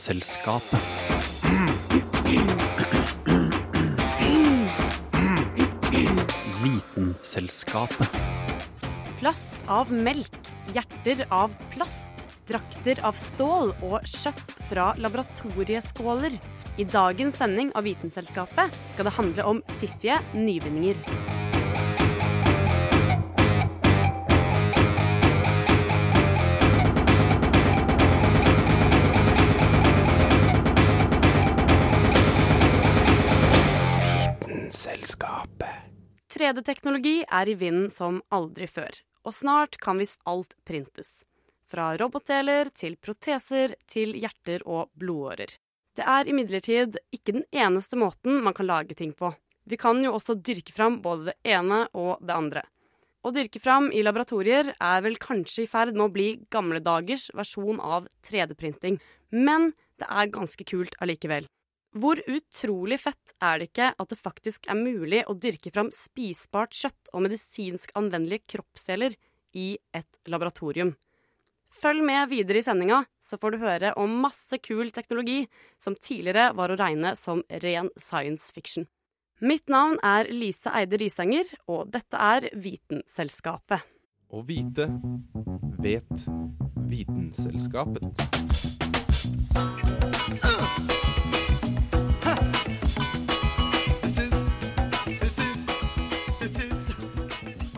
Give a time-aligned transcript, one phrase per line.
[0.00, 0.80] Vitenselskapet.
[6.62, 8.16] Vitenselskapet.
[9.18, 10.38] Plast av melk,
[10.72, 16.40] hjerter av plast, drakter av stål og kjøtt fra laboratorieskåler.
[16.80, 21.04] I dagens sending av Vitenselskapet skal det handle om fiffige nyvinninger.
[36.40, 38.94] 3D-teknologi er i vinden som aldri før,
[39.28, 41.26] og snart kan visst alt printes.
[41.68, 45.52] Fra robotdeler til proteser til hjerter og blodårer.
[45.92, 49.34] Det er imidlertid ikke den eneste måten man kan lage ting på.
[49.68, 52.64] Vi kan jo også dyrke fram både det ene og det andre.
[53.20, 57.28] Å dyrke fram i laboratorier er vel kanskje i ferd med å bli gamle dagers
[57.36, 58.96] versjon av 3D-printing,
[59.28, 61.44] men det er ganske kult allikevel.
[61.90, 66.76] Hvor utrolig fett er det ikke at det faktisk er mulig å dyrke fram spisbart
[66.76, 69.16] kjøtt og medisinsk anvendelige kroppsdeler
[69.58, 70.94] i et laboratorium?
[71.70, 75.44] Følg med videre i sendinga, så får du høre om masse kul teknologi
[75.82, 78.86] som tidligere var å regne som ren science fiction.
[79.40, 83.86] Mitt navn er Lise Eide Risanger, og dette er Vitenselskapet.
[84.30, 84.86] Å vite
[85.80, 86.28] vet
[86.90, 88.79] Vitenselskapet.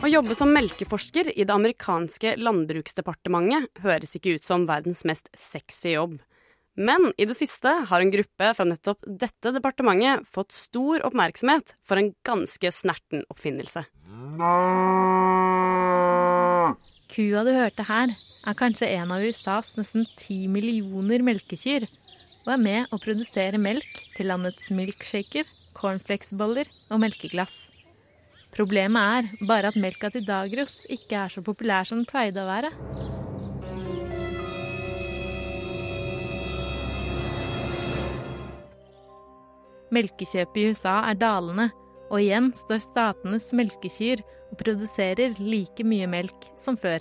[0.02, 5.92] Å jobbe som melkeforsker i det amerikanske landbruksdepartementet høres ikke ut som verdens mest sexy
[5.92, 6.16] jobb.
[6.74, 12.02] Men i det siste har en gruppe fra nettopp dette departementet fått stor oppmerksomhet for
[12.02, 13.84] en ganske snerten oppfinnelse.
[17.14, 21.86] Kua du hørte her, er kanskje en av USAs nesten ti millioner melkekyr,
[22.42, 25.46] og er med å produsere melk til landets milkshaker,
[25.78, 27.68] cornflakesboller og melkeglass.
[28.52, 32.48] Problemet er bare at melka til Dagros ikke er så populær som den pleide å
[32.50, 32.72] være.
[39.92, 41.70] Melkekjøpet i USA er dalende,
[42.12, 44.20] og igjen står statenes melkekyr
[44.50, 47.00] og produserer like mye melk som før.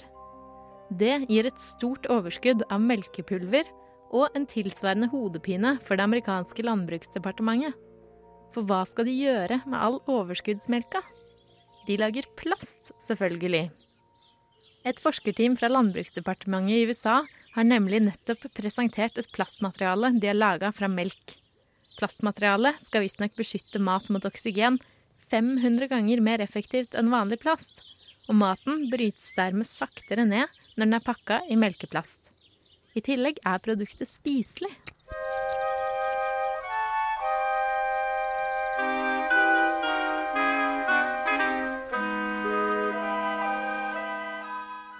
[0.91, 3.67] Det gir et stort overskudd av melkepulver
[4.11, 7.75] og en tilsvarende hodepine for det amerikanske landbruksdepartementet.
[8.51, 10.99] For hva skal de gjøre med all overskuddsmelka?
[11.91, 13.65] De lager plast, selvfølgelig.
[14.87, 17.17] Et forskerteam fra Landbruksdepartementet i USA
[17.51, 21.35] har nemlig nettopp presentert et plastmateriale de har laga fra melk.
[21.97, 24.79] Plastmaterialet skal visstnok beskytte mat mot oksygen
[25.33, 27.83] 500 ganger mer effektivt enn vanlig plast,
[28.29, 30.47] og maten brytes dermed saktere ned
[30.77, 32.31] når den er pakka i melkeplast.
[32.95, 34.71] I tillegg er produktet spiselig.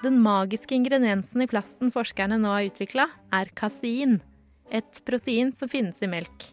[0.01, 3.03] Den magiske ingrediensen i plasten forskerne nå har utvikla,
[3.37, 4.15] er kasein,
[4.73, 6.47] et protein som finnes i melk.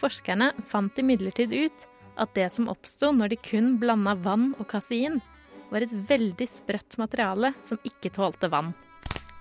[0.00, 1.84] Forskerne fant imidlertid ut
[2.18, 5.20] at det som oppsto når de kun blanda vann og kasein,
[5.70, 8.72] var et veldig sprøtt materiale som ikke tålte vann.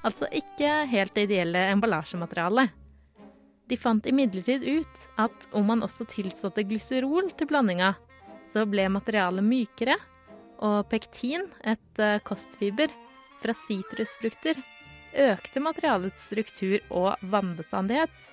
[0.06, 2.70] Altså ikke helt det ideelle emballasjematerialet.
[3.66, 7.96] De fant imidlertid ut at om man også tilsatte glyserol til blandinga,
[8.52, 9.98] så ble materialet mykere,
[10.64, 12.92] og pektin, et eh, kostfiber
[13.44, 14.58] fra sitrusfrukter,
[15.14, 18.32] økte materialets struktur og vannbestandighet.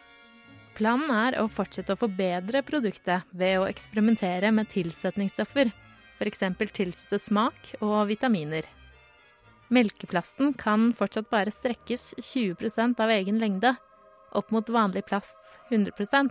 [0.79, 5.73] Planen er å fortsette å forbedre produktet ved å eksperimentere med tilsetningsstoffer,
[6.21, 6.45] f.eks.
[6.73, 8.65] tilsette smak og vitaminer.
[9.71, 13.75] Melkeplasten kan fortsatt bare strekkes 20% av egen lengde,
[14.33, 16.31] opp mot vanlig plast 100%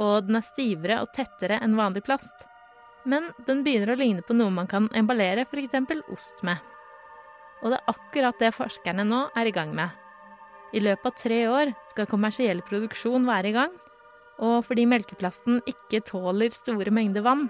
[0.00, 2.46] og den er stivere og tettere enn vanlig plast.
[3.04, 5.76] Men den begynner å ligne på noe man kan emballere f.eks.
[6.10, 6.58] ost med.
[7.64, 9.88] Og det er akkurat det forskerne nå er i gang med.
[10.74, 13.74] I løpet av tre år skal kommersiell produksjon være i gang,
[14.42, 17.46] og fordi melkeplasten ikke tåler store mengder vann,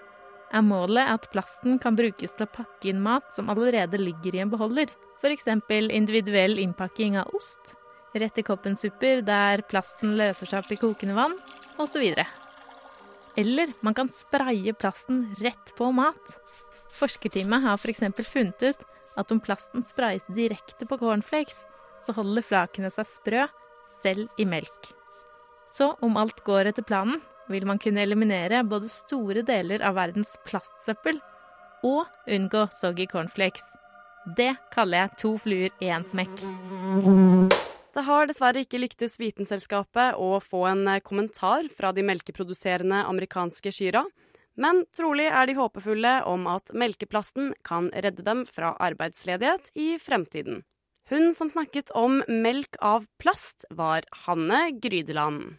[0.55, 4.43] er målet at plasten kan brukes til å pakke inn mat som allerede ligger i
[4.45, 4.93] en beholder,
[5.25, 5.49] f.eks.
[5.73, 7.75] individuell innpakking av ost,
[8.15, 11.35] rett i koppen-supper der plasten løser seg opp i kokende vann,
[11.81, 12.05] osv.
[13.41, 16.37] Eller man kan spraye plasten rett på mat.
[16.95, 18.05] Forskerteamet har f.eks.
[18.29, 18.85] funnet ut
[19.21, 21.65] at om plasten sprayes direkte på cornflakes,
[22.03, 23.47] så holder flakene seg sprø,
[24.03, 24.91] selv i melk.
[25.71, 30.33] Så om alt går etter planen, vil man kunne eliminere både store deler av verdens
[30.49, 31.21] plastsøppel
[31.85, 33.65] og unngå soggy cornflakes.
[34.37, 36.41] Det kaller jeg to fluer i én smekk.
[37.95, 43.71] Det har dessverre ikke lyktes Vitenselskapet å få en eh, kommentar fra de melkeproduserende amerikanske
[43.71, 44.03] Kyra,
[44.61, 50.63] men trolig er de håpefulle om at melkeplasten kan redde dem fra arbeidsledighet i fremtiden.
[51.11, 55.59] Hun som snakket om melk av plast, var Hanne Grydeland.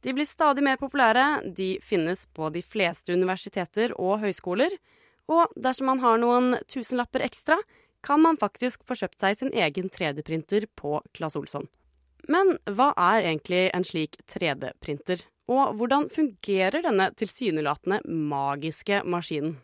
[0.00, 4.72] De blir stadig mer populære, de finnes på de fleste universiteter og høyskoler,
[5.30, 7.58] og dersom man har noen tusenlapper ekstra,
[8.02, 11.68] kan man faktisk få kjøpt seg sin egen 3D-printer på Claes Olsson.
[12.28, 19.58] Men hva er egentlig en slik 3D-printer, og hvordan fungerer denne tilsynelatende magiske maskinen?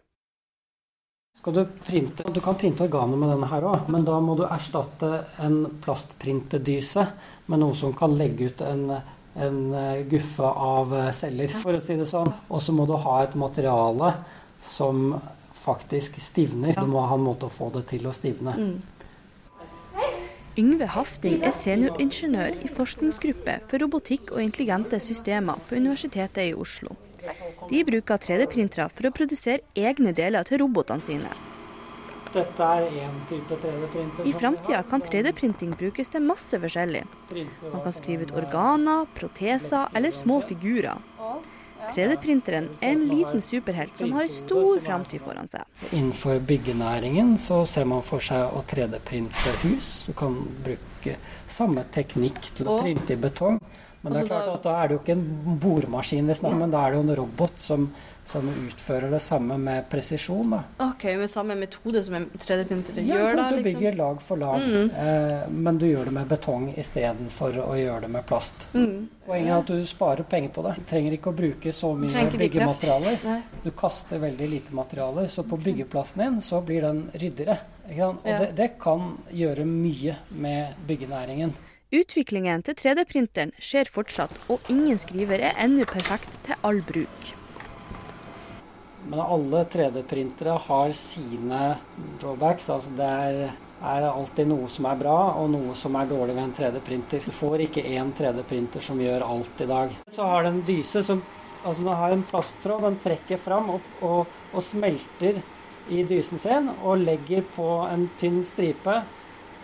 [1.36, 4.46] Skal du printe, du kan printe organer med denne her òg, men da må du
[4.48, 5.10] erstatte
[5.44, 7.04] en plastprintedyse
[7.52, 8.86] med noe som kan legge ut en,
[9.36, 12.32] en eh, guffe av eh, celler, for å si det sånn.
[12.48, 14.12] Og så må du ha et materiale
[14.64, 15.16] som
[15.66, 16.76] faktisk stivner.
[16.76, 18.54] Du må ha en måte å få det til å stivne.
[20.56, 26.96] Yngve Hafting er senioringeniør i forskningsgruppe for robotikk og intelligente systemer på Universitetet i Oslo.
[27.68, 31.34] De bruker 3D-printere for å produsere egne deler til robotene sine.
[32.36, 34.26] Dette er én type 3D-printer.
[34.28, 37.04] I framtida kan 3D-printing brukes til masse forskjellig.
[37.72, 41.00] Man kan skrive ut organer, proteser eller små figurer.
[41.86, 45.64] 3D-printeren er en liten superhelt som har en stor framtid foran seg.
[45.92, 49.90] Innenfor byggenæringen så ser man for seg å 3D-printe hus.
[50.08, 50.36] Du kan
[50.66, 51.16] bruke
[51.48, 53.60] samme teknikk til å printe i betong.
[54.02, 56.28] Men det er Altså klart at da er det jo ikke en boremaskin,
[56.60, 57.88] men da er det jo en robot som,
[58.26, 60.50] som utfører det samme med presisjon.
[60.50, 60.62] Da.
[60.90, 63.36] Ok, Med samme metode som en 3D-printer Ja, gjør?
[63.36, 63.62] Ja, Du liksom?
[63.80, 64.90] bygger lag for lag, Mm.
[64.90, 68.66] eh, men du gjør det med betong istedenfor å gjøre det med plast.
[68.74, 69.08] Mm.
[69.26, 70.74] Poenget er at du sparer penger på det.
[70.76, 73.42] Du trenger ikke å bruke så mye byggematerialer.
[73.64, 77.58] Du kaster veldig lite materialer, så på byggeplassen din så blir den ryddigere.
[77.88, 77.96] Og
[78.26, 78.38] Ja.
[78.38, 81.52] det, det kan gjøre mye med byggenæringen.
[81.92, 87.32] Utviklingen til 3D-printeren skjer fortsatt, og ingen skriver er ennå perfekt til all bruk.
[89.06, 91.62] Men alle 3D-printere har sine
[92.20, 92.70] drawbacks.
[92.70, 96.42] altså Det er, er alltid noe som er bra, og noe som er dårlig ved
[96.42, 97.26] en 3D-printer.
[97.26, 99.94] Du får ikke én 3D-printer som gjør alt i dag.
[100.10, 101.22] Så har den dyse som
[101.66, 105.40] altså Den har en plasttråd, den trekker fram og, og, og smelter
[105.90, 109.00] i dysen sin og legger på en tynn stripe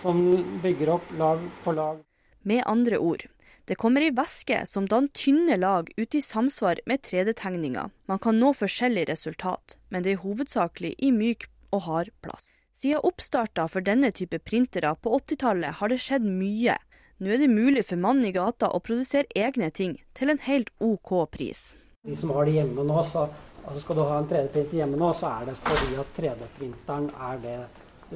[0.03, 0.19] som
[0.63, 2.01] bygger opp lag på lag.
[2.43, 3.23] Med andre ord,
[3.73, 7.87] det kommer i væske som danner tynne lag ut i samsvar med 3D-tegninga.
[8.05, 12.51] Man kan nå forskjellig resultat, men det er hovedsakelig i myk og hard plast.
[12.77, 16.77] Siden oppstarta for denne type printere på 80-tallet har det skjedd mye.
[17.17, 20.69] Nå er det mulig for mannen i gata å produsere egne ting til en helt
[20.77, 21.71] OK pris.
[22.05, 23.25] De som har det hjemme nå, så
[23.63, 27.41] altså skal du ha en 3D-printer hjemme nå, så er det fordi at 3D-printeren er
[27.49, 27.57] det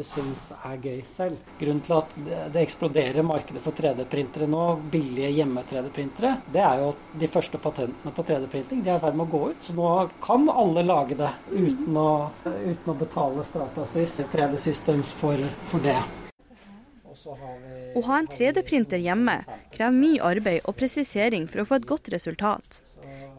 [0.04, 1.36] syns er gøy selv.
[1.60, 2.16] Grunnen til at
[2.52, 8.12] det, eksploderer markedet for 3D-printere nå, billige hjemme-3D-printere, det er jo at de første patentene
[8.12, 9.64] på 3D-printing de er i ferd med å gå ut.
[9.64, 12.10] Så nå kan alle lage det uten å,
[12.44, 15.96] uten å betale Stratasys 3D Systems for, for det.
[15.96, 17.05] Og så har vi-
[17.96, 19.38] Å ha en 3D-printer hjemme
[19.74, 22.80] krever mye arbeid og presisering for å få et godt resultat.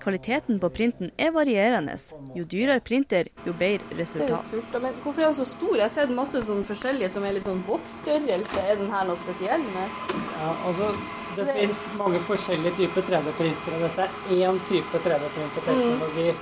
[0.02, 1.96] Kvaliteten på printen er varierende.
[2.38, 4.52] Jo dyrere printer, jo bedre resultat.
[4.82, 5.76] Men hvorfor er den så stor?
[5.76, 8.66] Jeg har sett masse sånn forskjellige som er litt sånn boksstørrelse.
[8.72, 9.98] Er den her noe spesiell med?
[10.38, 10.92] Ja, altså,
[11.36, 13.82] det det- finnes mange forskjellige typer 3D-printere.
[13.88, 16.36] Dette er én type 3D-printerteknologi.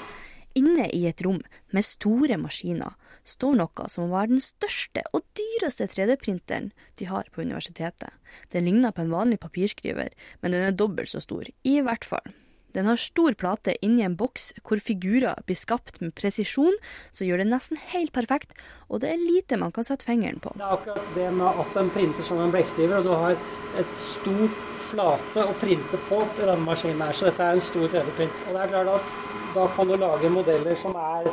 [0.56, 1.42] Inne i et rom
[1.74, 2.94] med store maskiner
[3.26, 8.14] står noe som var den største og dyreste 3D-printeren de har på universitetet.
[8.54, 11.50] Den ligner på en vanlig papirskriver, men den er dobbelt så stor.
[11.66, 12.34] I hvert fall.
[12.76, 16.76] Den har stor plate inni en boks hvor figurer blir skapt med presisjon,
[17.16, 18.52] som gjør det nesten helt perfekt,
[18.92, 20.52] og det er lite man kan sette fingeren på.
[20.60, 23.38] Det er akkurat det med at den printer som en blekkskriver, og du har
[23.80, 27.88] et stort flate å printe på i denne maskinen her, så dette er en stor
[27.96, 28.44] 3D-print.
[28.44, 31.32] Og det er klart at da kan du lage modeller som er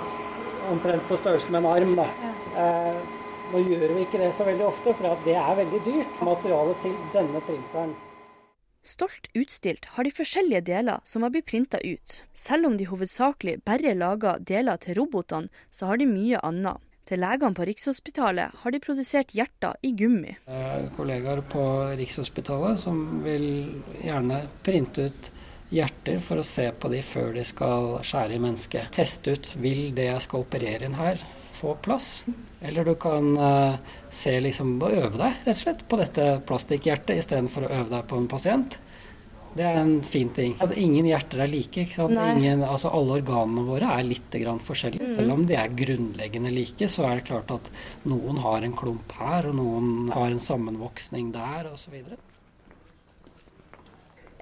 [0.70, 1.96] omtrent på størrelse med en arm.
[1.98, 2.06] Da.
[2.62, 3.02] Eh,
[3.52, 6.22] nå gjør vi ikke det så veldig ofte, for det er veldig dyrt.
[6.24, 7.94] Materialet til denne printeren.
[8.82, 12.22] Stolt utstilt har de forskjellige deler som har blitt printa ut.
[12.34, 16.82] Selv om de hovedsakelig bare lager deler til robotene, så har de mye annet.
[17.06, 20.36] Til legene på Rikshospitalet har de produsert hjerter i gummi.
[20.46, 21.62] Eh, kollegaer på
[21.98, 23.46] Rikshospitalet som vil
[24.02, 25.30] gjerne printe ut
[25.72, 28.92] hjerter for å se på de før de skal skjære i mennesket.
[28.94, 31.20] Teste ut vil det jeg skal operere inn her,
[31.56, 32.24] få plass.
[32.60, 37.22] Eller du kan uh, se liksom og øve deg rett og slett på dette plastikkhjertet
[37.22, 38.78] istedenfor å øve deg på en pasient.
[39.52, 40.54] Det er en fin ting.
[40.64, 41.84] At ingen hjerter er like.
[41.84, 42.16] ikke sant?
[42.16, 45.10] Ingen, altså alle organene våre er litt grann forskjellige.
[45.10, 45.14] Mm.
[45.18, 47.68] Selv om de er grunnleggende like, så er det klart at
[48.08, 52.00] noen har en klump her, og noen har en sammenvoksning der, osv.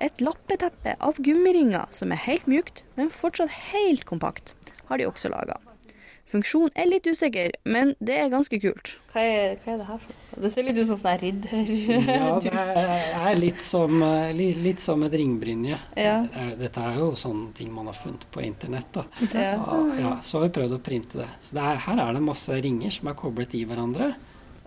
[0.01, 4.55] Et lappeteppe av gummiringer som er helt mjukt, men fortsatt helt kompakt,
[4.89, 5.59] har de også laga.
[6.31, 8.93] Funksjonen er litt usikker, men det er ganske kult.
[9.11, 11.73] Hva er, hva er det her for Det ser litt ut som sånn ridder...
[12.07, 13.97] ja, det er litt som,
[14.39, 15.81] litt, litt som et ringbrynje.
[15.99, 16.15] Ja.
[16.61, 18.93] Dette er jo sånne ting man har funnet på internett.
[18.95, 19.05] Da.
[19.35, 19.57] Ja.
[19.99, 21.29] Ja, så har vi prøvd å printe det.
[21.43, 24.13] Så det er, her er det masse ringer som er koblet i hverandre.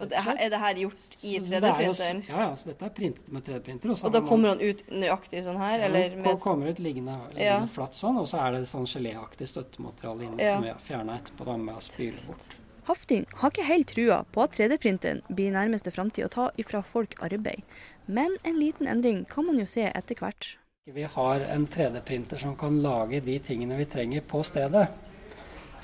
[0.01, 2.23] Og det, er det her gjort i 3D-printeren?
[2.27, 3.93] Ja, ja, så dette er printet med 3D-printer.
[3.93, 5.85] Og, og da kommer han ut nøyaktig sånn her?
[5.85, 6.39] Eller med...
[6.41, 7.59] kommer ut liggende, liggende ja.
[7.71, 10.57] flatt sånn, og så er det sånn geléaktig støttemateriale inni ja.
[10.57, 12.57] som vi har fjerna etterpå da med å spyle bort.
[12.83, 17.15] Hafting har ikke helt trua på at 3D-printeren blir nærmeste framtid å ta ifra folk
[17.23, 17.61] arbeid,
[18.05, 20.57] men en liten endring kan man jo se etter hvert.
[20.91, 24.87] Vi har en 3D-printer som kan lage de tingene vi trenger på stedet.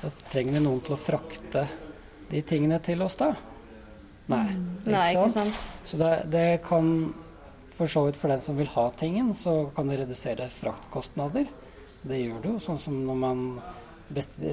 [0.01, 1.63] Så trenger vi noen til å frakte
[2.28, 3.30] de tingene til oss da.
[4.30, 4.66] Nei, mm.
[4.84, 5.60] ikke, Nei, ikke sant?
[5.90, 6.94] Så det, det, kan
[7.80, 11.48] for så vidt for den som vil ha tingen, så kan det redusere fraktkostnader.
[12.02, 13.46] Det gjør det jo, sånn som når man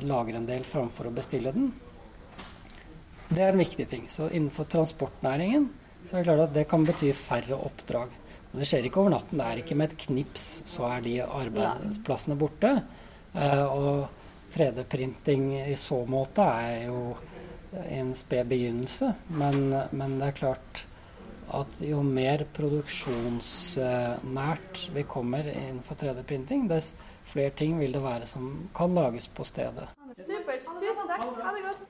[0.07, 1.73] lager en del framfor å bestille den.
[3.29, 4.07] Det er en viktig ting.
[4.13, 5.69] Så innenfor transportnæringen
[6.07, 8.13] så er det klart at det kan bety færre oppdrag.
[8.53, 9.41] Men det skjer ikke over natten.
[9.41, 12.71] Det er ikke med et knips så er de arbeidsplassene borte.
[13.35, 17.01] Uh, og 3D-printing i så måte er jo
[17.89, 19.15] en sped begynnelse.
[19.29, 20.87] Men, men, det er klart
[21.57, 26.95] at jo mer produksjonsnært vi kommer innenfor 3D-printing, dess
[27.31, 29.89] flere ting vil det være som kan lages på stedet.
[30.17, 30.63] Supert.
[30.81, 31.21] Tusen takk.
[31.45, 31.83] Ha det godt.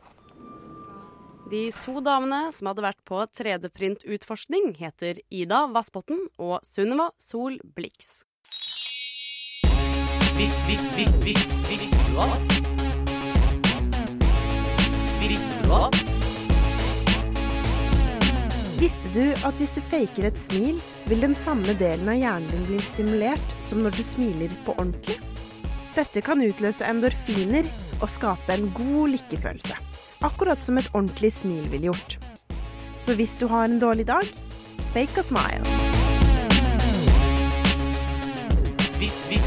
[1.47, 8.25] De to damene som hadde vært på 3D-printutforskning, heter Ida Vassbotten og Sunniva Sol Blix.
[10.37, 12.76] Visst, visst, visst, visst, visst visst,
[15.27, 15.97] Visste du at?
[18.79, 20.77] Visste du at hvis du faker et smil,
[21.11, 25.17] vil den samme delen av hjernen din bli stimulert som når du smiler på ordentlig?
[25.97, 27.67] Dette kan utløse endorfiner
[27.99, 29.75] og skape en god lykkefølelse.
[30.29, 32.21] Akkurat som et ordentlig smil ville gjort.
[33.03, 34.31] Så hvis du har en dårlig dag,
[34.95, 35.67] fake a smile.
[39.01, 39.46] Visst, visst,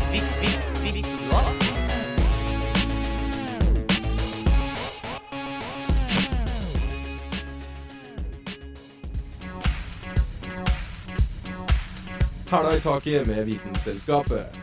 [12.50, 14.56] Hæla i taket med Vitenselskapet.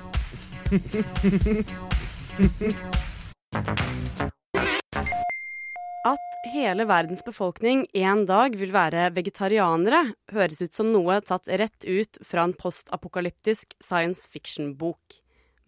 [6.07, 10.01] At hele verdens befolkning en dag vil være vegetarianere,
[10.35, 15.21] høres ut som noe tatt rett ut fra en postapokalyptisk science fiction-bok.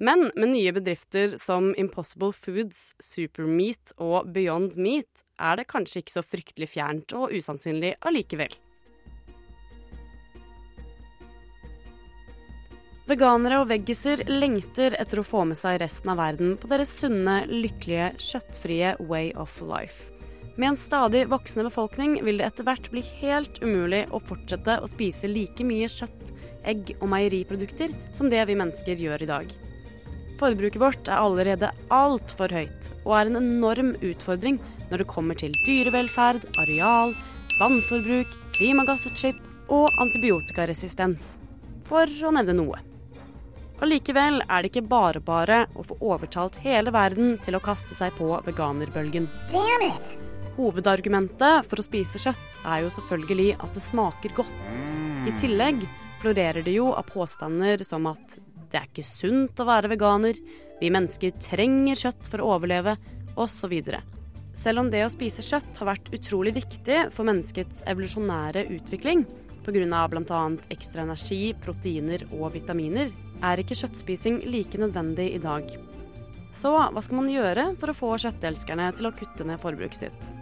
[0.02, 6.18] Men med nye bedrifter som Impossible Foods, Supermeat og Beyond Meat er det kanskje ikke
[6.18, 8.58] så fryktelig fjernt og usannsynlig allikevel.
[13.08, 17.38] Veganere og veggiser lengter etter å få med seg resten av verden på deres sunne,
[17.48, 20.10] lykkelige, kjøttfrie way of life.
[20.60, 24.90] Med en stadig voksende befolkning vil det etter hvert bli helt umulig å fortsette å
[24.90, 26.34] spise like mye kjøtt,
[26.68, 29.56] egg og meieriprodukter som det vi mennesker gjør i dag.
[30.42, 34.60] Forbruket vårt er allerede altfor høyt, og er en enorm utfordring
[34.90, 37.16] når det kommer til dyrevelferd, areal,
[37.56, 39.40] vannforbruk, klimagassutslipp
[39.72, 41.38] og antibiotikaresistens,
[41.88, 42.84] for å nevne noe.
[43.78, 47.94] Og likevel er det ikke bare bare å få overtalt hele verden til å kaste
[47.94, 49.28] seg på veganerbølgen.
[50.58, 54.78] Hovedargumentet for å spise kjøtt er jo selvfølgelig at det smaker godt.
[55.30, 55.84] I tillegg
[56.18, 60.36] florerer det jo av påstander som at det er ikke sunt å være veganer,
[60.78, 62.96] vi mennesker trenger kjøtt for å overleve,
[63.38, 63.74] osv.
[64.58, 69.22] Selv om det å spise kjøtt har vært utrolig viktig for menneskets evolusjonære utvikling,
[69.68, 70.06] pga.
[70.08, 70.40] bl.a.
[70.72, 73.12] ekstra energi, proteiner og vitaminer,
[73.44, 75.68] er ikke kjøttspising like nødvendig i dag.
[76.58, 80.32] Så hva skal man gjøre for å få kjøttelskerne til å kutte ned forbruket sitt?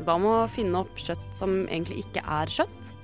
[0.00, 2.94] Hva med å finne opp kjøtt som egentlig ikke er kjøtt?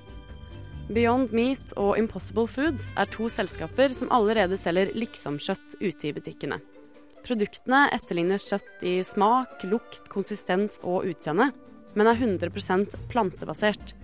[0.87, 6.61] Beyond Meat og Impossible Foods er to selskaper som allerede selger liksom-kjøtt ute i butikkene.
[7.27, 11.51] Produktene etterligner kjøtt i smak, lukt, konsistens og utseende,
[11.97, 13.96] men er 100% plantebasert.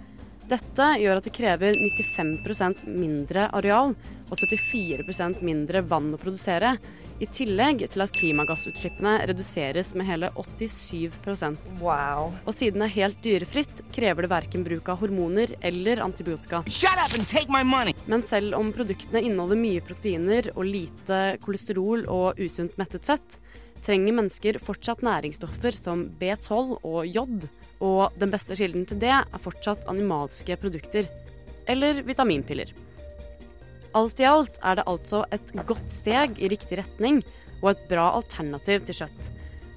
[0.50, 6.75] Dette gjør at det krever 95% mindre areal og 74% mindre vann å produsere,
[7.21, 12.33] i tillegg til at klimagassutslippene reduseres med hele 87% Wow.
[12.43, 16.63] Og siden det er helt dyrefritt, krever det verken bruk av hormoner eller antibiotika.
[18.09, 23.39] Men selv om produktene inneholder mye proteiner og lite kolesterol og usunt mettet fett,
[23.83, 27.47] trenger mennesker fortsatt næringsstoffer som B12 og jod,
[27.83, 31.09] og den beste kilden til det er fortsatt animalske produkter.
[31.69, 32.71] Eller vitaminpiller.
[33.93, 37.21] Alt i alt er det altså et godt steg i riktig retning
[37.61, 39.29] og et bra alternativ til kjøtt.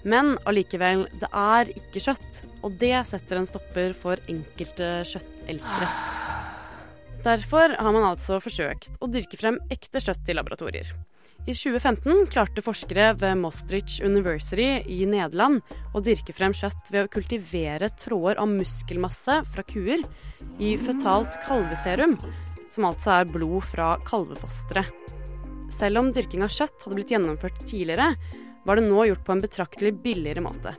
[0.07, 5.91] Men allikevel, det er ikke kjøtt, og det setter en stopper for enkelte kjøttelskere.
[7.27, 10.93] Derfor har man altså forsøkt å dyrke frem ekte kjøtt i laboratorier.
[11.47, 15.61] I 2015 klarte forskere ved Maastricht University i Nederland
[15.95, 20.01] å dyrke frem kjøtt ved å kultivere tråder av muskelmasse fra kuer
[20.59, 22.17] i føtalt kalveserum,
[22.75, 24.83] som altså er blod fra kalvefostre.
[25.77, 28.09] Selv om dyrking av kjøtt hadde blitt gjennomført tidligere,
[28.67, 30.73] var det nå gjort på en betraktelig billigere måte.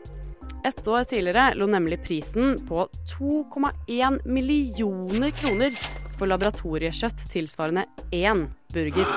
[0.68, 5.80] Ett år tidligere lå nemlig prisen på 2,1 millioner kroner
[6.18, 9.16] for laboratoriekjøtt tilsvarende én burger.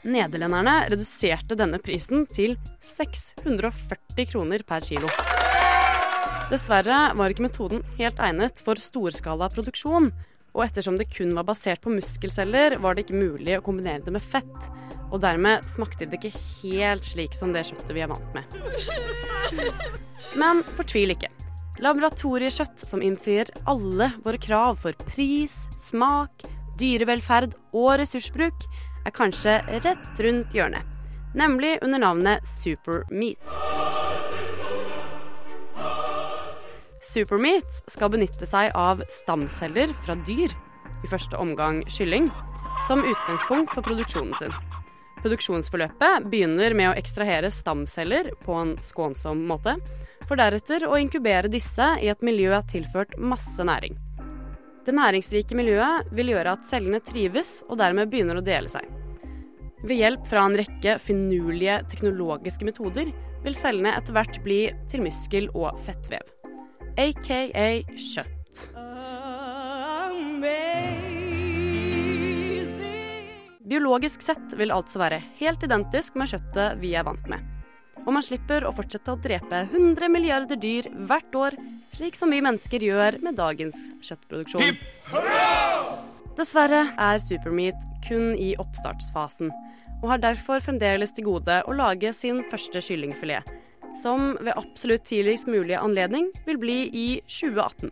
[0.00, 2.54] Nederlenderne reduserte denne prisen til
[2.96, 5.10] 640 kroner per kilo.
[6.50, 10.08] Dessverre var ikke metoden helt egnet for storskala produksjon,
[10.50, 14.14] og ettersom det kun var basert på muskelceller, var det ikke mulig å kombinere det
[14.16, 14.70] med fett.
[15.10, 18.56] Og dermed smakte det ikke helt slik som det kjøttet vi er vant med.
[20.40, 21.30] Men fortvil ikke.
[21.80, 25.54] Laboratoriekjøtt som innfrir alle våre krav for pris,
[25.86, 26.44] smak,
[26.80, 28.66] dyrevelferd og ressursbruk,
[29.04, 30.86] er kanskje rett rundt hjørnet.
[31.34, 33.38] Nemlig under navnet Supermeat.
[37.00, 40.52] Supermeat skal benytte seg av stamceller fra dyr,
[41.00, 42.28] i første omgang kylling,
[42.86, 44.52] som utgangspunkt for produksjonen sin.
[45.20, 49.76] Produksjonsforløpet begynner med å ekstrahere stamceller på en skånsom måte,
[50.26, 53.96] for deretter å inkubere disse i et miljø tilført masse næring.
[54.80, 58.86] Det næringsrike miljøet vil gjøre at cellene trives og dermed begynner å dele seg.
[59.84, 63.12] Ved hjelp fra en rekke finurlige teknologiske metoder
[63.44, 64.60] vil cellene etter hvert bli
[64.92, 66.24] til muskel- og fettvev.
[67.00, 67.42] Aka
[67.96, 68.66] kjøtt.
[73.70, 77.59] Biologisk sett vil altså være helt identisk med kjøttet vi er vant med.
[78.06, 81.56] Og man slipper å fortsette å drepe 100 milliarder dyr hvert år,
[81.96, 84.78] slik som vi mennesker gjør med dagens kjøttproduksjon.
[86.38, 89.50] Dessverre er Supermeat kun i oppstartsfasen,
[90.00, 93.44] og har derfor fremdeles til gode å lage sin første kyllingfilet,
[94.00, 97.90] som ved absolutt tidligst mulig anledning vil bli i 2018.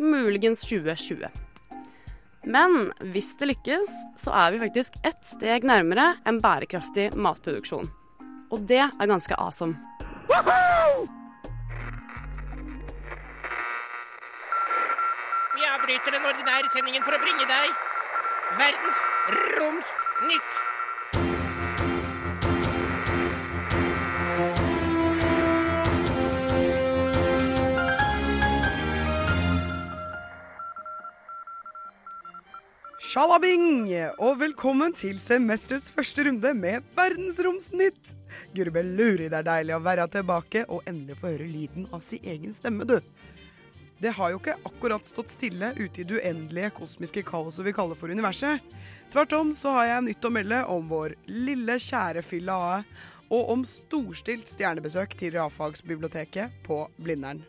[0.00, 1.30] Muligens 2020.
[2.50, 7.88] Men hvis det lykkes, så er vi faktisk ett steg nærmere en bærekraftig matproduksjon.
[8.50, 9.76] Og det er ganske awesome.
[15.54, 17.86] Vi avbryter den ordinære sendingen for å bringe deg
[18.58, 18.98] Verdens
[19.58, 19.94] Roms
[20.26, 20.69] Nytt.
[33.10, 33.88] Sjalabing!
[34.22, 38.12] Og velkommen til semesterets første runde med Verdensromsnytt.
[38.54, 42.22] Gurbe luri, det er deilig å være tilbake og endelig få høre lyden av sin
[42.22, 43.00] egen stemme, du.
[43.98, 47.98] Det har jo ikke akkurat stått stille ute i det uendelige kosmiske kaoset vi kaller
[47.98, 48.62] for universet.
[49.10, 52.82] Tvert om så har jeg nytt å melde om vår lille, kjære Fylla AE,
[53.34, 57.42] og om storstilt stjernebesøk til realfagsbiblioteket på Blindern.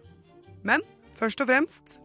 [0.65, 0.81] Men
[1.21, 2.01] først og fremst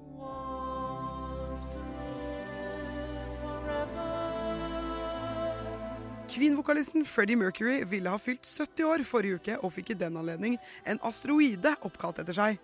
[6.37, 10.59] Queen-vokalisten Freddie Mercury ville ha fylt 70 år forrige uke, og fikk i den anledning
[10.85, 12.59] en asteroide oppkalt etter seg.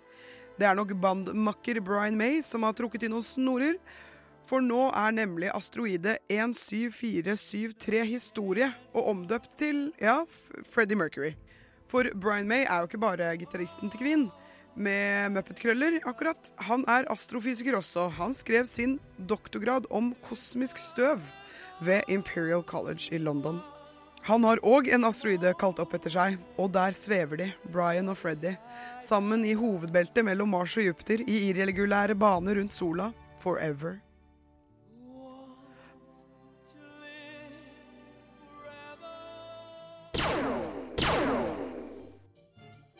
[0.60, 3.80] Det er nok bandmakker Brian May som har trukket i noen snorer,
[4.44, 10.20] for nå er nemlig asteroide 17473 historie, og omdøpt til, ja,
[10.68, 11.32] Freddie Mercury.
[11.88, 14.30] For Brian May er jo ikke bare gitaristen til Queen
[14.76, 16.52] med Muppet-krøller, akkurat.
[16.68, 18.10] Han er astrofysiker også.
[18.20, 21.24] Han skrev sin doktorgrad om kosmisk støv
[21.84, 23.60] ved Imperial College i London.
[24.22, 28.20] Han har òg en asteroide kalt opp etter seg, og der svever de, Brian og
[28.20, 28.54] Freddy,
[29.02, 33.10] sammen i hovedbeltet mellom Mars og Jupiter i irregulære baner rundt sola,
[33.42, 33.98] forever.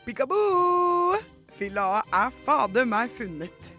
[0.02, 1.20] Pikaboo!
[1.54, 3.70] Filae er fader meg funnet.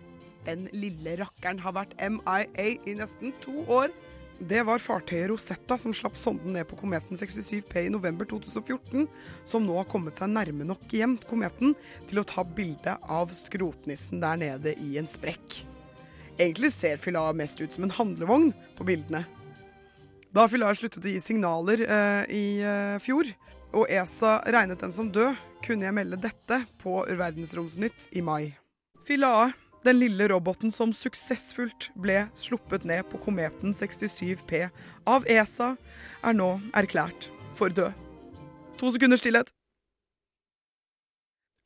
[0.48, 3.92] Den lille rakkeren har vært MIA i nesten to år.
[4.40, 9.06] Det var fartøyet Rosetta som slapp sonden ned på kometen 67P i november 2014,
[9.46, 11.76] som nå har kommet seg nærme nok hjem til kometen
[12.10, 15.62] til å ta bilde av skrotnissen der nede i en sprekk.
[16.34, 19.24] Egentlig ser Filae mest ut som en handlevogn på bildene.
[20.34, 23.30] Da Filae sluttet å gi signaler eh, i eh, fjor,
[23.74, 28.54] og ESA regnet den som død, kunne jeg melde dette på Verdensromsnytt i mai.
[29.08, 29.52] Filae
[29.84, 34.68] den lille roboten som suksessfullt ble sluppet ned på kometen 67P
[35.10, 35.74] av ESA,
[36.24, 37.92] er nå erklært for død.
[38.80, 39.52] To sekunder stillhet.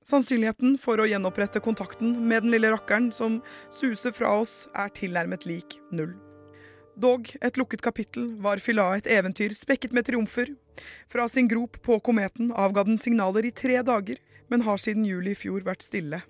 [0.07, 3.41] Sannsynligheten for å gjenopprette kontakten med den lille rakkeren som
[3.73, 6.15] suser fra oss, er tilnærmet lik null.
[6.97, 10.55] Dog et lukket kapittel var Filae et eventyr spekket med triumfer.
[11.11, 15.35] Fra sin grop på kometen avga den signaler i tre dager, men har siden juli
[15.35, 16.23] i fjor vært stille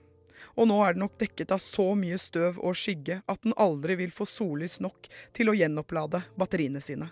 [0.57, 3.97] og nå er den nok dekket av så mye støv og skygge at den aldri
[4.01, 7.11] vil få sollys nok til å gjenopplade batteriene sine.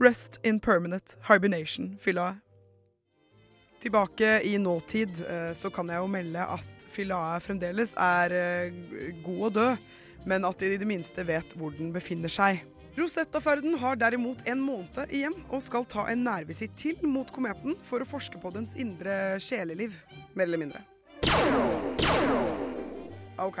[0.00, 2.38] Rest in permanent hibernation, Philae.
[3.80, 8.80] Tilbake i nåtid eh, så kan jeg jo melde at Philae fremdeles er eh,
[9.24, 9.88] god og død,
[10.28, 12.60] men at de i det minste vet hvor den befinner seg.
[12.98, 18.02] Rosetta-ferden har derimot en måned igjen og skal ta en nærvisitt til mot kometen for
[18.02, 19.96] å forske på dens indre sjeleliv,
[20.34, 20.84] mer eller mindre.
[23.40, 23.60] OK.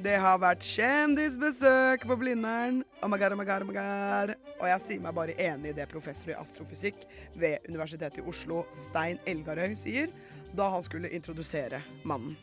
[0.00, 2.78] Det har vært kjendisbesøk på Blindern.
[3.04, 4.30] Oh my god, oh my god, oh my god.
[4.56, 7.04] Og jeg sier meg bare enig i det professor i astrofysikk
[7.36, 10.08] ved Universitetet i Oslo, Stein Elgarøy, sier
[10.56, 12.38] da han skulle introdusere mannen.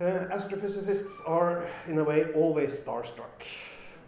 [0.00, 3.46] Uh, astrophysicists are, in a way, always starstruck.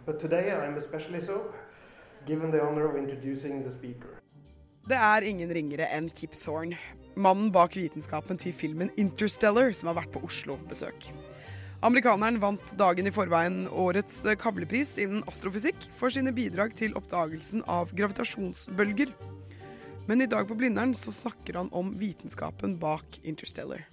[0.05, 1.53] But today I'm especially so,
[2.27, 4.21] given the honor of introducing the speaker.
[4.87, 6.77] Det er ingen ringere enn Kip Thorne,
[7.17, 11.09] mannen bak vitenskapen til filmen Interstellar, som har vært på Oslo-besøk.
[11.85, 17.91] Amerikaneren vant dagen i forveien årets kavlepris innen astrofysikk for sine bidrag til oppdagelsen av
[17.97, 19.11] gravitasjonsbølger.
[20.07, 23.85] Men i dag på Blindern så snakker han om vitenskapen bak Interstellar.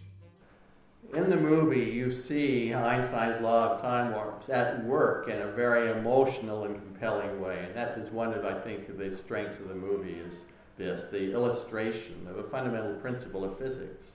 [1.14, 5.90] In the movie, you see Einstein's law of time warps at work in a very
[5.92, 9.74] emotional and compelling way, and that is one of, I think, the strengths of the
[9.74, 10.42] movie is
[10.76, 14.08] this, the illustration of a fundamental principle of physics.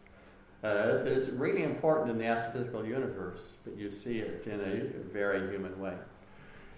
[0.61, 5.13] Uh, that is really important in the astrophysical universe, but you see it in a
[5.13, 5.95] very human way.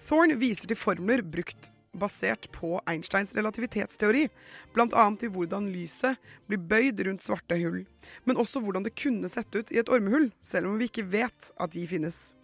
[0.02, 4.28] Thorne viser til formler brukt basert på Einsteins relativitetsteori,
[4.74, 5.06] bl.a.
[5.22, 6.16] i hvordan lyset
[6.46, 7.82] blir bøyd rundt svarte hull,
[8.24, 11.52] men også hvordan det kunne sett ut i et ormehull, selv om vi ikke vet
[11.60, 12.34] at de finnes.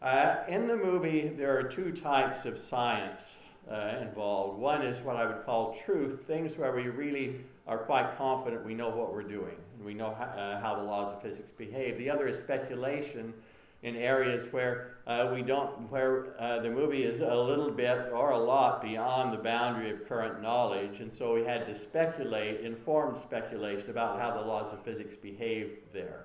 [0.00, 3.34] Uh, in the movie, there are two types of science
[3.70, 4.58] uh, involved.
[4.58, 8.74] One is what I would call truth, things where we really are quite confident we
[8.74, 11.98] know what we're doing and we know how, uh, how the laws of physics behave.
[11.98, 13.34] The other is speculation
[13.82, 18.32] in areas where uh, we don't, where uh, the movie is a little bit or
[18.32, 23.16] a lot beyond the boundary of current knowledge, and so we had to speculate, informed
[23.16, 26.24] speculation about how the laws of physics behave there.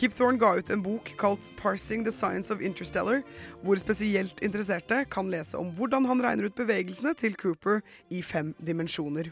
[0.00, 3.22] Kip Thorne ga ut en bok kalt 'Parsing the Science of Interstellar',
[3.60, 8.54] hvor spesielt interesserte kan lese om hvordan han regner ut bevegelsene til Cooper i fem
[8.64, 9.28] dimensjoner.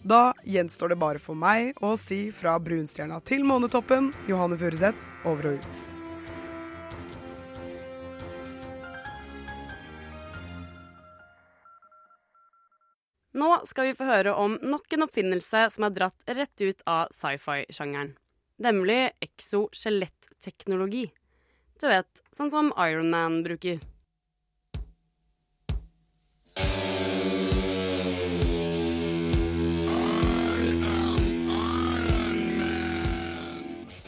[0.00, 5.52] Da gjenstår det bare for meg å si fra brunstjerna til månetoppen, Johanne Furuseth, over
[5.52, 5.99] og ut.
[13.30, 17.12] Nå skal vi få høre om nok en oppfinnelse som er dratt rett ut av
[17.14, 18.16] sci-fi-sjangeren.
[18.58, 21.04] Nemlig exo-skjelettteknologi.
[21.78, 23.78] Du vet, sånn som Ironman bruker.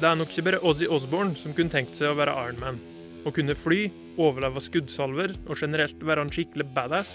[0.03, 2.83] Det er nok ikke bare Ozzy Osbourne som kunne tenkt seg å være Ironman.
[3.23, 3.85] Å kunne fly,
[4.19, 7.15] overleve skuddsalver og generelt være en skikkelig badass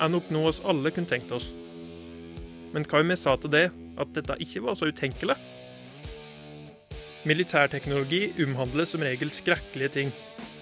[0.00, 1.50] er nok noe oss alle kunne tenkt oss.
[2.74, 5.36] Men hva om vi sa til det at dette ikke var så utenkelig?
[7.28, 10.12] Militærteknologi omhandler som regel skrekkelige ting.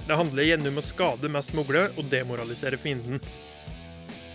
[0.07, 3.21] Det handler gjerne om å skade mest mulig og demoralisere fienden.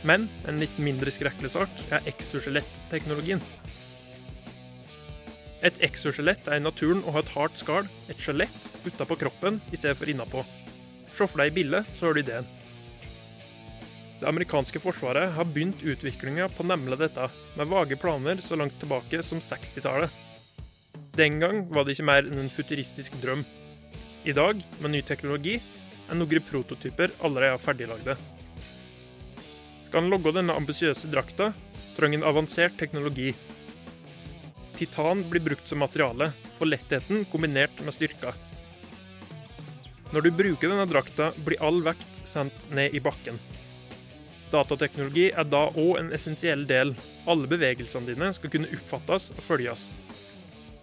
[0.07, 3.41] Men en litt mindre skrekkelig sak er exoskjeletteknologien.
[5.61, 9.77] Et exoskjelett er i naturen å ha et hardt skall, et skjelett, utapå kroppen i
[9.77, 10.41] stedet for innapå.
[11.13, 12.47] Se for deg i bildet, så har du ideen.
[14.21, 17.23] Det amerikanske forsvaret har begynt utviklinga på nemlig dette,
[17.57, 20.13] med vage planer så langt tilbake som 60-tallet.
[21.17, 23.41] Den gang var det ikke mer enn en futuristisk drøm.
[24.21, 25.55] I dag, med ny teknologi,
[26.05, 28.13] er noen prototyper allerede ferdiglagde.
[29.87, 31.49] Skal en logge denne ambisiøse drakta,
[31.95, 33.31] trenger en avansert teknologi.
[34.77, 36.29] Titan blir brukt som materiale,
[36.59, 38.35] for lettheten kombinert med styrka.
[40.13, 43.41] Når du bruker denne drakta, blir all vekt sendt ned i bakken.
[44.51, 46.91] Datateknologi er da òg en essensiell del.
[47.31, 49.85] Alle bevegelsene dine skal kunne oppfattes og følges.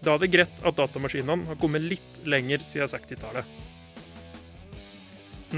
[0.01, 3.45] Da er det greit at datamaskinene har kommet litt lenger siden 60-tallet.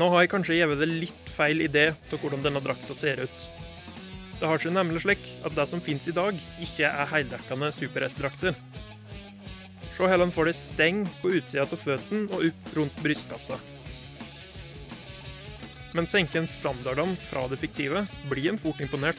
[0.00, 3.40] Nå har jeg kanskje gitt deg litt feil idé til hvordan denne drakta ser ut.
[4.40, 8.56] Det har seg nemlig slik at det som finnes i dag, ikke er heldekkende superheltdrakter.
[9.96, 13.58] Se hvordan får det steng på utsida av føttene og opp rundt brystkassa.
[15.96, 19.18] Men senker en standardene fra det fiktive, blir en fort imponert.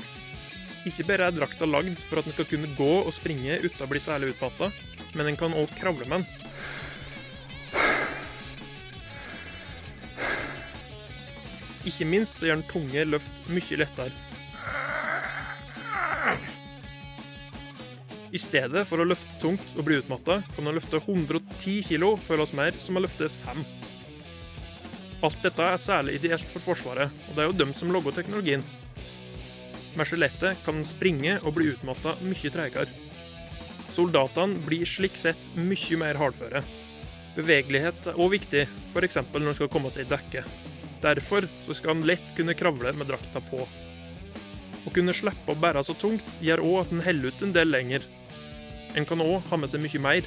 [0.88, 3.90] Ikke bare er drakta lagd for at den skal kunne gå og springe uten å
[3.92, 4.72] bli særlig utmatta,
[5.14, 6.30] men en kan òg kravle med den.
[11.92, 14.14] Ikke minst så gjør den tunge løft mye lettere.
[18.32, 22.54] I stedet for å løfte tungt og bli utmatta, kan den løfte 110 kg føles
[22.56, 23.66] mer som å løfte 5.
[25.22, 28.64] Alt dette er særlig ideelt for Forsvaret, og det er jo dem som logger teknologien.
[29.94, 32.90] Med skjelettet kan den springe og bli utmatta mye tregere.
[33.92, 36.64] Soldatene blir slik sett mye mer hardføre.
[37.36, 39.20] Bevegelighet er òg viktig, f.eks.
[39.30, 40.46] når de skal komme seg i dekke.
[41.04, 43.62] Derfor skal en lett kunne kravle med drakta på.
[44.82, 47.70] Å kunne slippe å bære så tungt gjør òg at en holder ut en del
[47.70, 48.08] lenger.
[48.98, 50.26] En kan òg ha med seg mye mer.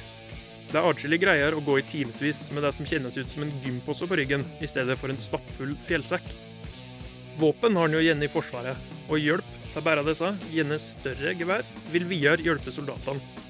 [0.71, 3.53] Det er atskillig greier å gå i timevis med det som kjennes ut som en
[3.63, 6.25] gympose på ryggen, i stedet for en stappfull fjellsekk.
[7.39, 11.35] Våpen har en jo igjen i Forsvaret, og hjelp til å bære disse, gjerne større
[11.37, 13.43] gevær, vil videre hjelpe soldatene.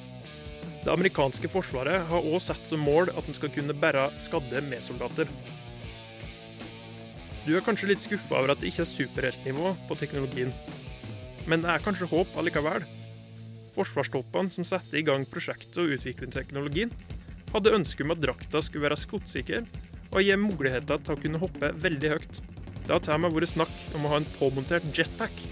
[0.85, 5.31] Det amerikanske forsvaret har òg satt som mål at en skal kunne bære skadde medsoldater.
[7.45, 10.53] Du er kanskje litt skuffa over at det ikke er superheltnivå på teknologien.
[11.49, 12.85] Men det er kanskje håp allikevel.
[13.75, 16.93] Forsvarstoppene som satte i gang prosjektet og utviklet teknologien,
[17.51, 19.67] hadde ønske om at drakta skulle være skuddsikker
[20.11, 22.41] og gi muligheter til å kunne hoppe veldig høyt.
[22.85, 25.43] Det har til og med vært snakk om å ha en påmontert jetpack.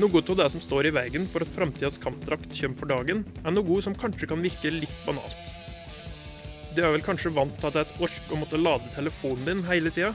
[0.00, 3.52] Noe av det som står i veien for at framtidas kampdrakt kommer for dagen, er
[3.52, 5.40] noe som kanskje kan virke litt banalt.
[6.70, 9.48] Du er vel kanskje vant til at det er et ork å måtte lade telefonen
[9.48, 10.14] din hele tida?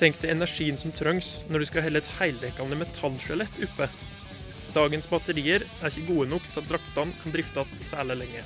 [0.00, 3.86] Tenk deg energien som trengs når du skal helle et heldekkende metallskjelett oppe.
[4.74, 8.42] Dagens batterier er ikke gode nok til at draktene kan driftes særlig lenge.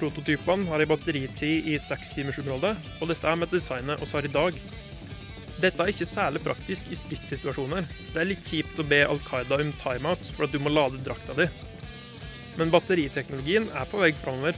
[0.00, 4.58] Prototypene har en batteritid i sekstimersområdet, og dette er med designet vi har i dag.
[5.60, 7.86] Dette er ikke særlig praktisk i stridssituasjoner.
[8.10, 11.02] Det er litt kjipt å be Al Qaida om timeout for at du må lade
[11.04, 11.46] drakta di.
[12.56, 14.56] Men batteriteknologien er på vei framover,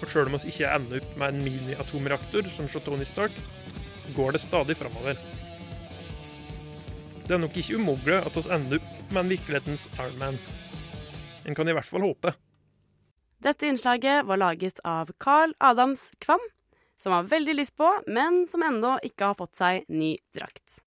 [0.00, 3.36] og sjøl om vi ikke ender opp med en mini-atomreaktor som Chotoni Stark,
[4.16, 5.18] går det stadig framover.
[7.26, 10.38] Det er nok ikke umulig at vi ender opp med en virkelighetens Ironman.
[11.46, 12.34] En kan i hvert fall håpe.
[13.40, 16.42] Dette innslaget var laget av Carl Adams Kvam,
[17.02, 20.82] som har veldig lyst på, men som ennå ikke har fått seg ny drakt.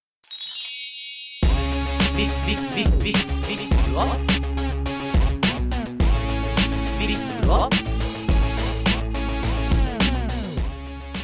[2.13, 4.43] Visst, visst, visst, visst, visste du visst,
[6.99, 7.92] visst, du at?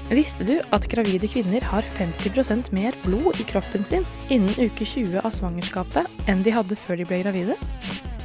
[0.10, 5.22] Visste du at gravide kvinner har 50% mer blod i kroppen sin innen uke 20
[5.22, 7.58] av svangerskapet enn de hadde før de ble gravide?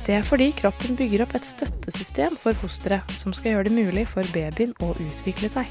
[0.07, 4.09] Det er fordi kroppen bygger opp et støttesystem for fosteret som skal gjøre det mulig
[4.09, 5.68] for babyen å utvikle seg.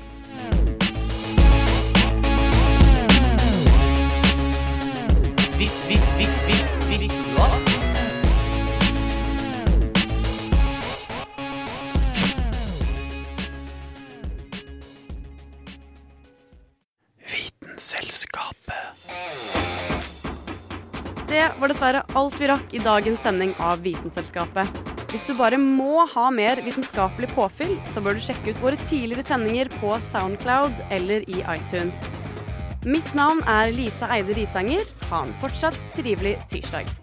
[5.57, 7.72] Visst, visst, visst, visst, visst, du
[21.43, 24.77] Det var dessverre alt vi rakk i dagens sending av Vitenselskapet.
[25.11, 29.27] Hvis du bare må ha mer vitenskapelig påfyll, så bør du sjekke ut våre tidligere
[29.27, 32.07] sendinger på Soundcloud eller i iTunes.
[32.87, 34.87] Mitt navn er Lisa Eide Risanger.
[35.11, 37.02] Ha en fortsatt trivelig tirsdag.